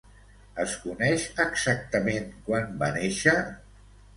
Es 0.63 0.71
coneix 0.85 1.27
exactament 1.45 2.27
quan 2.49 2.75
va 2.83 2.91
néixer? 2.99 3.37